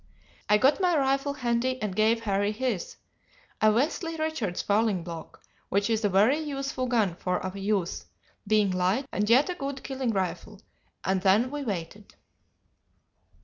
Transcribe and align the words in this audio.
I 0.49 0.57
got 0.57 0.81
my 0.81 0.97
rifle 0.97 1.33
handy 1.33 1.79
and 1.79 1.95
gave 1.95 2.21
Harry 2.21 2.51
his 2.51 2.95
a 3.61 3.71
Westley 3.71 4.17
Richards 4.17 4.63
falling 4.63 5.03
block, 5.03 5.43
which 5.69 5.91
is 5.91 6.03
a 6.03 6.09
very 6.09 6.39
useful 6.39 6.87
gun 6.87 7.13
for 7.13 7.37
a 7.37 7.55
youth, 7.59 8.05
being 8.47 8.71
light 8.71 9.05
and 9.11 9.29
yet 9.29 9.49
a 9.51 9.53
good 9.53 9.83
killing 9.83 10.09
rifle, 10.09 10.59
and 11.03 11.21
then 11.21 11.51
we 11.51 11.63
waited. 11.63 12.15